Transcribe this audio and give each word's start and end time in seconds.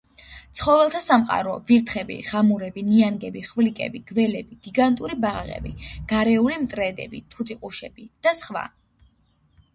ცხოველთა 0.59 1.01
სამყარო: 1.07 1.51
ვირთხები, 1.67 2.15
ღამურები, 2.29 2.85
ნიანგები, 2.93 3.43
ხვლიკები, 3.51 4.01
გველები, 4.13 4.59
გიგანტური 4.69 5.19
ბაყაყები, 5.27 5.75
გარეული 6.15 6.59
მტრედები, 6.65 7.25
თუთიყუშები 7.37 8.11
და 8.27 8.37
სხვა. 8.43 8.67